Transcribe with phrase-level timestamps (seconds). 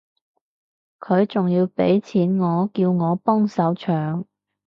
[0.99, 4.25] 佢仲要畀錢我叫我幫手搶